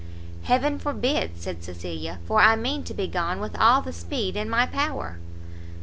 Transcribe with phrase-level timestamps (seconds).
[0.45, 4.49] "Heaven forbid," said Cecilia, "for I mean to be gone with all the speed in
[4.49, 5.19] my power."